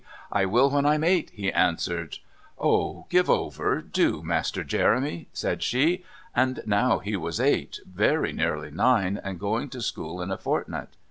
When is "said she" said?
5.31-6.03